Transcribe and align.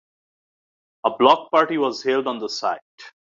A 1.03 1.11
block 1.15 1.51
party 1.51 1.77
was 1.77 2.01
held 2.01 2.25
on 2.25 2.39
the 2.39 2.49
site. 2.49 2.81